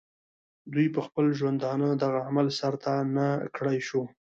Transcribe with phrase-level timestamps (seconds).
[0.71, 4.01] دوي پۀ خپل ژوندانۀ دغه عمل سر ته نۀ کړے شو